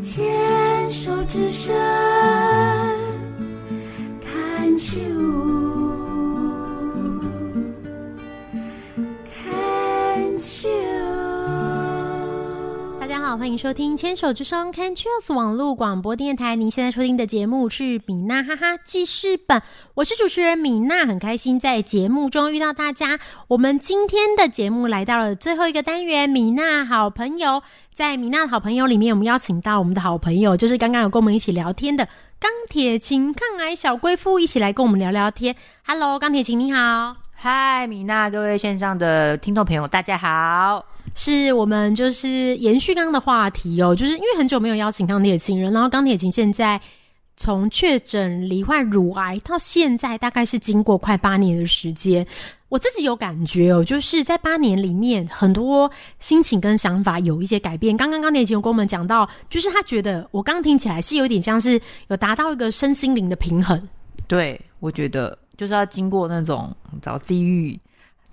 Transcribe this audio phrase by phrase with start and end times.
[0.00, 1.74] 牵手之声
[4.20, 5.00] 看秋，
[9.24, 10.77] 看秋。
[13.28, 16.56] 好，欢迎收听《牵手之声》Can Cheers 网络广播电台。
[16.56, 19.60] 您现在收听的节目是米娜哈哈记事本，
[19.92, 23.18] 我是主持人米娜，很开心在节目中遇到大家。
[23.48, 27.62] 我们今天的节目来到了最后一个单元，米娜好朋友。
[27.92, 32.08] 在米娜的好朋友里面，我们邀请到我们的好朋友，就是刚刚有跟我们一起聊天的
[32.40, 35.54] 钢铁琴抗癌小贵妇，一起来跟我们聊聊天。
[35.86, 37.14] Hello，钢铁琴你好。
[37.34, 40.86] 嗨，米娜，各位线上的听众朋友，大家好。
[41.20, 46.80] 是我们就是延续刚刚的话题哦，就是因为很久没有邀请钢铁情人，然后钢铁琴现在
[47.36, 52.24] 从确诊罹患乳癌到现在，大概是经过快八年的时间。
[52.68, 57.96] 我自己有感觉哦，就是在八年里面，很多心情跟想法有一些改变。
[57.96, 63.88] 刚刚钢铁琴有跟我们讲到，就是他觉得我刚听起来是有点像是有达到一个身心灵的平衡。
[64.28, 66.72] 对，我觉得就是要经过那种
[67.02, 67.76] 找地狱。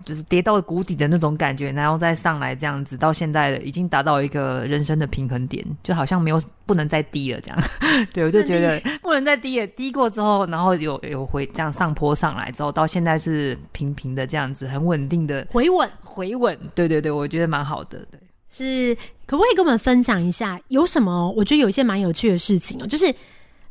[0.03, 7.59] 就是跌到谷底的那种感觉，然后再上来这样子，到现在已经达到一个人生的平衡点，就好像没有不能再低了这样。
[8.13, 16.57] 对，我就觉得不能再低了，低过之后，然后有有回这样上坡上来之后，到现在是平平的这样子，很稳定的回稳回稳。
[16.75, 17.99] 对对对，我觉得蛮好的。
[18.11, 21.31] 对，是可不可以跟我们分享一下有什么？
[21.31, 23.13] 我觉得有一些蛮有趣的事情哦，就是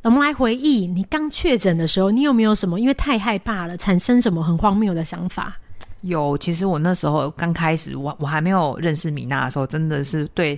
[0.03, 5.57] 我们来回忆你刚确诊的时候，你有没有什么因为太害怕了，产生什么很荒谬的想法？
[6.05, 10.53] 有，其实我那时候刚开始，我我还没有认识米娜的时候，真的是对，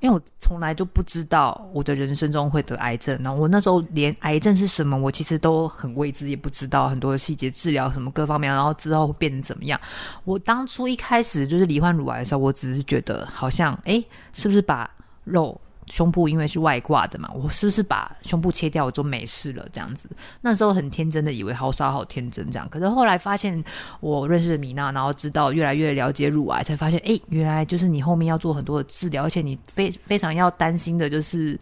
[0.00, 9.80] 因为我从来就不知道我的人生中会得癌症，然后我那时候连癌症是什么，我其实都很未知，也不知道很多细节、治疗什么各方面，然后之后会变成怎么样。
[10.24, 14.88] 我当初一开始就是罹患乳癌的时候，我只是觉得好像，哎，是不是把
[15.24, 15.60] 肉。
[15.90, 19.66] 胸部因为是外挂的嘛，我是不是把胸部切掉我就没事了？
[19.72, 20.08] 这样子，
[20.40, 22.68] 那时候很天真的以为好傻好天真这样。
[22.70, 23.62] 可是后来发现，
[24.00, 31.58] 我认识米娜，然后知道越来越了解乳癌，才发现，哎，原来就是你后面要做很多的治疗，而且你非非常要担心的就是，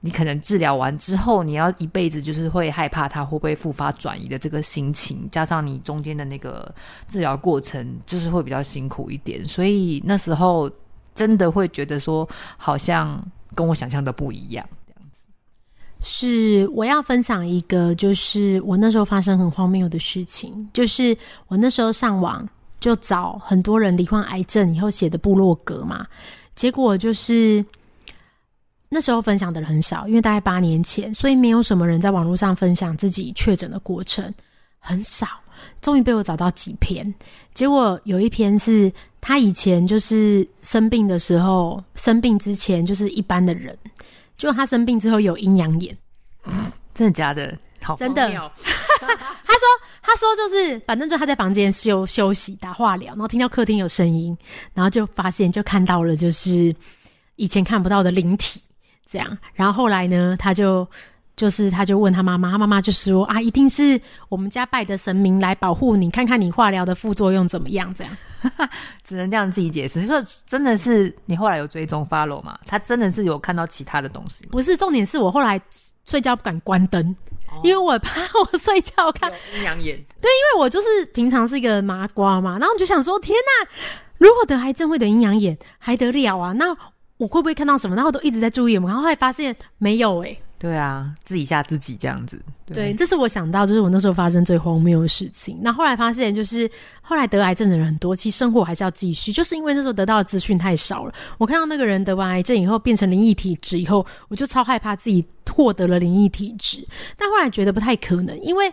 [0.00, 6.72] 你可能治疗完之后，你要一辈子就是会害怕它会不会复发转移的这个心情，加上你中间的那个
[7.06, 9.46] 治疗过程，就是会比较辛苦一点。
[9.46, 10.70] 所以那时候
[11.18, 13.20] 真的会觉得说，好像。
[13.54, 15.26] 跟我想象的不一样，这样子
[16.00, 21.16] 是我要分享一个，就是我那时候发生很荒谬的事情，就是
[21.48, 22.46] 我那时候上网
[22.78, 26.06] 就找很多人罹患癌症以后写的部落格嘛，
[26.54, 27.64] 结果就是
[28.90, 34.32] 那时候分享的人很少，因为大概八年前，所以没有什么人在网络上分享自己确诊的过程，
[34.78, 35.26] 很少。
[35.80, 37.14] 终于被我找到几篇，
[37.54, 43.76] 结果有一篇是他以前就是生病的时候，生病之前就是一般的人，
[44.36, 45.96] 就他生病之后有阴阳眼，
[46.94, 47.56] 真的假的？
[47.82, 48.28] 好，真的。
[48.98, 49.06] 他
[49.54, 49.64] 说，
[50.02, 54.36] 他说就是反正就他在房间休休息打化疗，然后听到客厅有声音，
[54.74, 56.74] 然后就发现就看到了就是
[57.36, 58.60] 以前看不到的灵体
[59.10, 60.86] 这样，然后后来呢，他就。
[61.38, 67.94] 就是，他就问他妈妈，他妈妈就说啊，一定是我们家拜的神明来保护你，看看你化疗的副作用怎么样？
[67.94, 68.12] 这样，
[69.04, 70.04] 只能这样自己解释。
[70.04, 72.58] 说真的是你后来有追踪 follow 吗？
[72.66, 74.44] 他真的是有看到其他的东西？
[74.46, 75.60] 不是，重点是我后来
[76.04, 77.14] 睡觉不敢关灯，
[77.62, 79.96] 因为我怕我睡觉看阴阳眼。
[80.20, 83.70] 对，因为我就是平常是一个麻瓜嘛，然后我就想说，天哪，
[84.18, 86.52] 如果得癌症会得阴阳眼，还得了啊？
[86.54, 86.76] 那
[87.16, 87.94] 我会不会看到什么？
[87.94, 90.36] 然后都一直在注意，然后后来发现没有哎。
[90.58, 92.42] 对啊，自己吓自己这样子。
[92.66, 95.56] 对，这是我想到，就是我那时候发生最荒谬的事情。
[95.62, 96.68] 那后来发现，就是
[97.00, 99.32] 后来得癌症的人很多，其实生活还是要继续。
[99.32, 101.14] 就是因为那时候得到的资讯太少了。
[101.38, 106.84] 我看到那个人得完癌症以后变成灵异体质以后，我就超害怕自己获得了灵异体质。
[107.16, 108.70] 但后来觉得不太可能，因为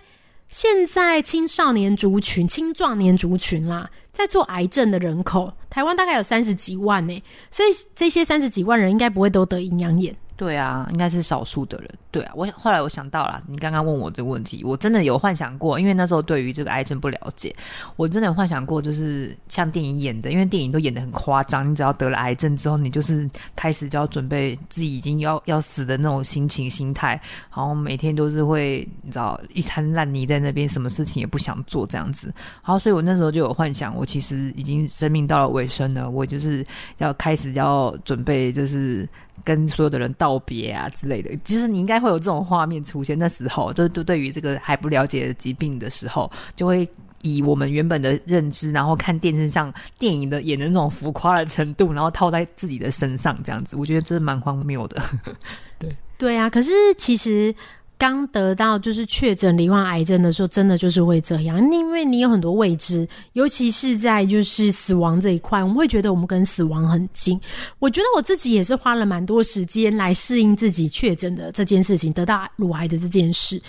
[0.50, 10.16] 现在青少年族群、青壮年族群啦，在做癌症的人口，台湾大概有三十几万呢，所以这些三十几万人应该不会都得阴阳眼。
[10.38, 11.90] 对啊，应该是少数的人。
[12.12, 17.56] 对啊，我后来我想到了，你刚刚问我这个问题，我真的有幻想过，因为那时候对于这个癌症不了解，
[17.96, 27.20] 我真的有幻想过，就是像电影演的，因为电影都演的很夸张，你只要得了癌症之后，你就是开始就要准备自己已经要要死的那种心情心态，
[27.56, 32.28] 然后每天都是会你知道一滩烂泥在那边，什么事情也不想做这样子。
[32.64, 36.66] 然后，所以我那时候就有幻想，我其实已经生命到了尾声了，我就是
[36.98, 39.08] 要开始要准备，就是
[39.44, 40.25] 跟所有的人道。
[40.26, 43.18] 道别啊之类的，就是你应该会有这种画面出现。
[43.18, 46.88] 那时候，就对对于这个还不了解疾病的时候，就会
[47.22, 55.02] 以我们原本的认知，然后看电视上电影的演的那种浮夸的程度，然后套在自己的身上，这样子，我觉得这是蛮荒谬的。
[55.78, 57.54] 对对啊，可是其实
[57.98, 67.40] 刚得到就是确诊罹患癌症的时候，真的就是会这样，因为你有很多未知，尤其是在就是死亡这一块，我们会觉得我们跟死亡很近。
[67.80, 73.62] 我觉得我自己也是花了蛮多时间来适应自己确诊的这件事情，得到乳癌的这件事。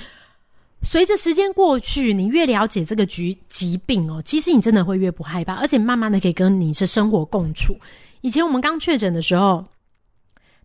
[0.82, 7.76] 随着时间过去，你越了解这个疾疾病哦，其实你真的会越不害怕，而且慢慢的可以跟你是生活共处。
[8.22, 9.64] 以前我们刚确诊的时候。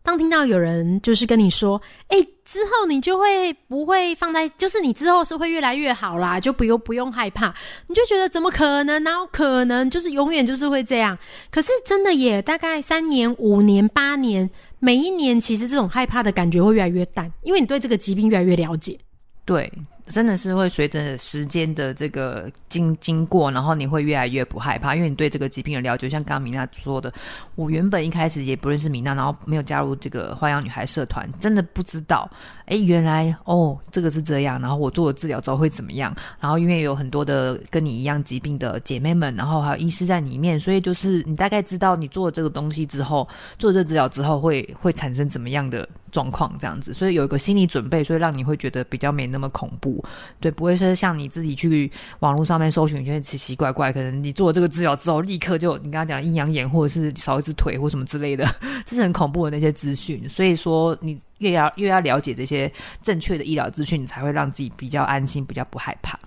[0.03, 7.53] 当听到有人就是跟你说，哎，之后你就会不会放在，就是你之后是会越来越好啦，就不用不用害怕，
[7.88, 9.03] 你就觉得怎么可能？
[9.03, 9.89] 哪有可能？
[9.89, 11.18] 就是永远就是会这样。
[11.51, 14.50] 可是真的也大概三年、五年、八年，
[14.80, 18.97] 每一年其实这种害怕的感觉会越来越淡，因为你对这个疾病越来越了解。
[19.45, 19.71] 对。
[20.11, 26.09] 真的是会随着时间的这个经经过，然后你会越来越不害怕，因为你对这个疾病的了解。
[26.09, 27.11] 像刚刚米娜说的，
[27.55, 32.29] 我原本一开始也不认识米娜，然后没有加入这个花样女孩社团，真的不知道。
[32.65, 34.59] 哎，原来哦，这个是这样。
[34.61, 36.13] 然后我做了治疗之后会怎么样？
[36.39, 43.27] 然后因为有很多的跟你一样疾病的姐妹们，然后还有医师在里面，所以就是你大概知道你做了这个东西之后，
[43.57, 50.00] 做这治疗之后会会产生怎么样的状况这样子，所以有一个心理准备，所以让你会觉得比较没那么恐怖。
[50.39, 58.48] 对，不会说像你自己去网络上面搜寻一些奇奇怪怪，可能你做了这个治疗之后，立刻就你刚刚讲阴阳眼，或者是少一只腿或什么之类的，
[58.86, 60.27] 这是很恐怖的那些资讯。
[60.30, 61.19] 所以说你。
[61.42, 62.71] 越要越要了解这些
[63.01, 66.19] 正确的医疗资讯，你才会让自己比较安心，比较不害怕。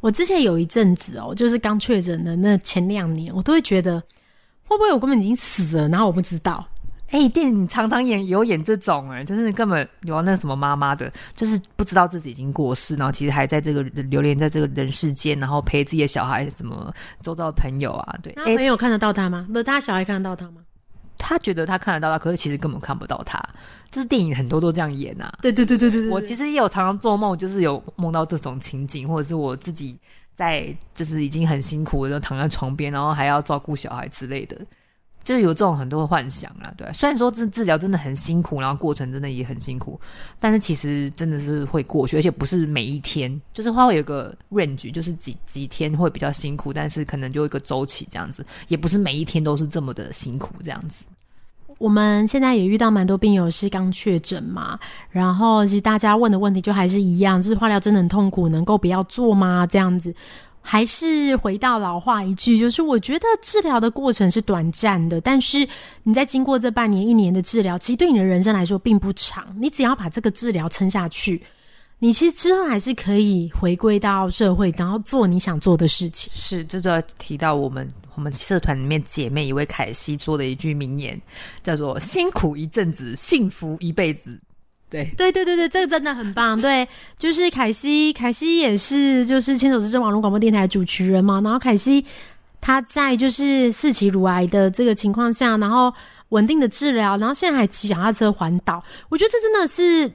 [0.00, 3.98] 我之前有一阵子哦，就是刚确诊的那前两年，我都会觉得
[4.64, 6.62] 会不会我根本已经死了，然后我不知道。
[7.10, 19.46] 哎，电影常常演有演这种哎，就是根本有那什么妈妈的，就是不知道自己已经过世，然后其实还在这个流连在这个人世间，然后陪自己的小孩什么周遭的朋友啊，对，那朋友看得到他吗？
[19.48, 20.60] 不是他小孩看得到他吗？
[21.16, 23.42] 他觉得他看得到他，可是其实根本看不到他。
[23.90, 25.32] 就是电影很多都这样演呐。
[25.40, 26.08] 对对对对对。
[26.10, 29.98] 我其实也有常常做梦，就是有梦到这种情景，或者是我自己
[30.34, 34.56] 在就是已经很辛苦的躺在床边，然后还要照顾小孩之类的，
[35.24, 36.72] 就是有这种很多幻想啊。
[36.76, 40.00] 对，虽然说治治疗真的很辛苦，然后过程真的也很辛苦，
[40.38, 51.04] 但是其实真的是会过去，而且不是每一天，就是会有个 range，就是几几天会比较辛苦，但是可能就一个周期这样子，也不是每一天都是这么的辛苦这样子。
[51.76, 54.76] 我们现在也遇到蛮多病友是刚确诊嘛，
[55.10, 59.64] 然后其实大家问的问题就还是一样，就是化疗真的很痛苦，能够不要做吗？
[59.64, 60.12] 这样子，
[60.60, 65.66] 还是回到老话一句，就是我觉得治疗的过程是短暂的，但是
[66.02, 71.42] 你在经过这半年、一年的治疗，其实对你的人生来说并不长，你只要把这个治疗撑下去。
[72.00, 76.30] 你其实之后还是可以回归到社会，然后做你想做的事情。
[76.32, 81.20] 是，这就要提到我们我们社团里面姐妹一位凯西说的一句名言，
[81.60, 84.40] 叫做“辛苦一阵子，幸福一辈子”。
[84.90, 86.60] 对，对，对，对，对，这个真的很棒。
[86.60, 86.88] 对，
[87.18, 91.40] 就是凯西，凯西也是就是牵手之声网络广播电台主持人嘛。
[91.42, 92.04] 然后凯西
[92.60, 95.92] 他在就是四期乳癌的这个情况下，然后
[96.30, 98.82] 稳定的治疗，然后现在还骑脚踏车环岛。
[99.08, 100.12] 我觉得这真的是。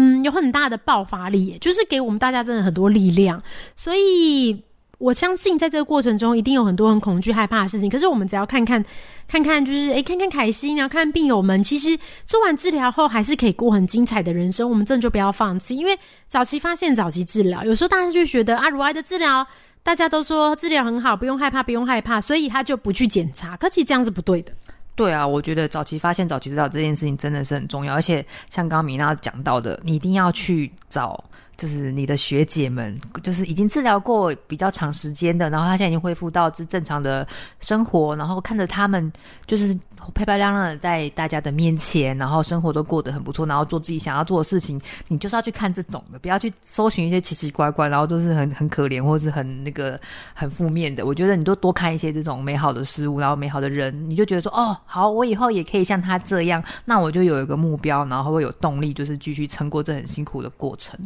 [0.00, 3.42] 嗯，有很大的爆发力，就是给我们大家真的很多力量。
[3.74, 4.62] 所以
[4.98, 7.88] 我相信，在这个过程中，一定有很多很恐惧、害怕的事情。
[7.88, 8.84] 可是我们只要看看，
[9.28, 14.68] 看看，就是诶，看看凯西，然后看病友们，其实做完治疗后，还是可以过很精彩的人生。
[14.68, 15.96] 我们真的就不要放弃，因为
[16.28, 19.46] 早期发现、早期治疗，有时候大家就觉得啊，乳癌的治疗，
[19.84, 23.56] 大家都说治疗很好，不用害怕，不用害怕，所以他就不去检查。
[23.56, 24.52] 可其实这样是不对的。
[24.96, 31.22] 对啊，我觉得早期发现、早期知道这件事情真的是很重要，而且像刚刚米娜讲到的，你一定要去找。
[31.58, 37.26] 就是你的学姐们，就是已经治疗过比较长时间的，然后她现在已经恢复到是正常的
[37.58, 39.12] 生活，然后看着他们
[39.44, 39.74] 就是
[40.14, 50.00] 漂漂亮亮的在大家的面前，然后生活都过得很不错，然后做自己想要做的事情，你就是要去看这种的，不要去搜寻一些奇奇怪怪，然后都是很很可怜或是很那个
[50.34, 51.04] 很负面的。
[51.04, 60.96] 我觉得你都多看一些这种美好的事物，然后美好的人，你就觉得说哦，好，我以后也可以像他这样，那我就有一个目标，然后会有动力，就是继续撑过这很辛苦的过程。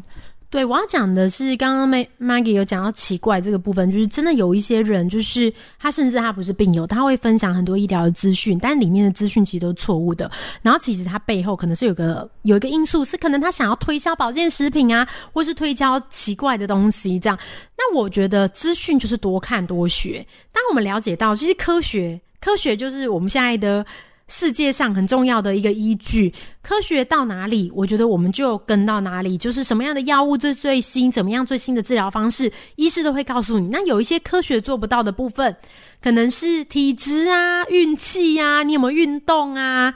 [0.53, 10.31] 对，我要讲的是，刚刚 Maggie 有讲到奇怪这个部分，就是真的有一些人，就是他甚至他不是病友，他会分享很多医疗的资讯，但里面的资讯其实都是错误的。
[10.61, 17.39] 然后其实他背后可能是有个有一个因素，是可能他想要推销保健食品啊，或是推销奇怪的东西这样。
[17.79, 20.23] 那我觉得资讯就是多看多学。
[20.53, 23.87] 当我们了解到，其实科学科学就是我们现在的。
[24.33, 26.33] 世界上很重要的一个依据。
[26.63, 29.37] 科学到哪里，我觉得我们就跟到哪里。
[29.37, 33.69] 就是什么样的药物最最新，怎么样最新的治疗方式，医师都会告诉你。
[33.69, 35.55] 那有一些科学做不到的部分，
[36.01, 39.93] 可能是体质啊、运气啊、你有没有运动啊，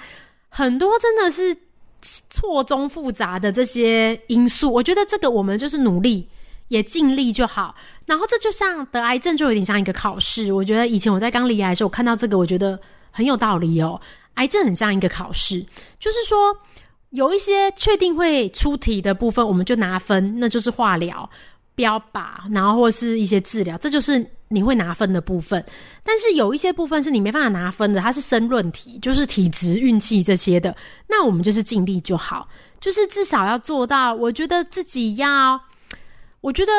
[0.50, 1.56] 很多真的是
[2.02, 4.70] 错综复杂的这些因素。
[4.70, 6.28] 我觉得这个我们就是努力。
[6.68, 7.72] 也尽力就好，
[8.06, 10.52] 然后这就像得癌症，就有点像一个考试。
[10.52, 12.76] 我觉得以前我在刚离癌的时候，我看到这个，我觉得
[13.12, 14.00] 很有道理哦。
[14.36, 15.60] 癌症很像一个考试，
[16.00, 16.56] 就是说
[17.10, 21.28] 有一些确定会出题的部分，我们就拿分，那就是化疗、
[21.74, 25.62] 标靶，然后或是一些治疗，这就是你会拿分的部分。
[26.02, 30.74] 但是有一些部分是你没办法拿分的，它是申论题，就是体质、运气这些的，
[31.06, 32.48] 那我们就是尽力就好，
[32.80, 34.14] 就是至少要做到。
[34.14, 35.60] 我觉得自己要。
[36.42, 36.72] 我觉得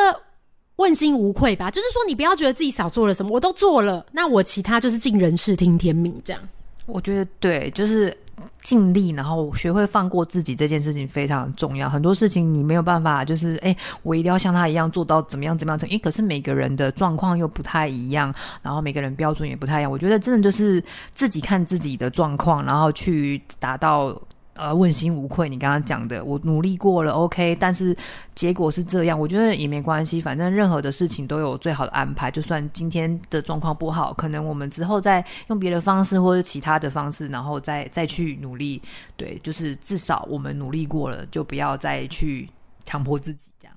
[0.76, 6.40] 问心无愧吧，就是说你不要觉得自己少做了什么，我都做了，那我其他就是尽人事听天命这样。
[6.88, 8.16] 我觉得对，就是
[8.62, 11.88] 尽力，然后学会放过自己这件事情非常重要。
[11.88, 19.90] 很多事情你没有办法，就是哎，我一定要像他一样做到怎么样怎么样成，因为可是每个人的状况又不太一样，然后每个人标准也不太一样。
[19.92, 20.82] 我觉得真的就是
[21.14, 24.20] 自己看自己的状况，然后去达到。
[24.58, 25.48] 呃，问心无愧。
[25.48, 27.96] 你刚刚讲的，我努力过了，OK，但是
[28.34, 30.20] 结果是这样，我觉得也没关系。
[30.20, 32.30] 反正任何的事情都有最好的安排。
[32.30, 38.82] 就算今天的状况不好，可能我们之后再用别的方式或者其他的方式，然后再再去努力。
[39.16, 42.48] 对，就是至少我们努力过了，就不要再去
[42.84, 43.74] 强迫自己这样。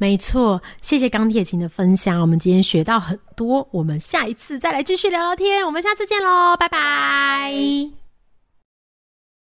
[0.00, 3.66] 没错，谢谢钢铁琴的分享，我们今天学到很多。
[3.72, 5.66] 我们下一次再来继续聊聊天。
[5.66, 8.07] 我们下次见喽，拜拜。